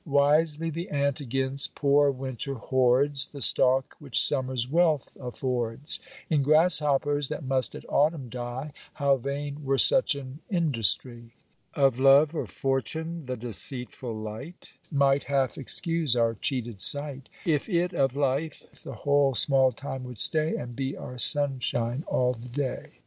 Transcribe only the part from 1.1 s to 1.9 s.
against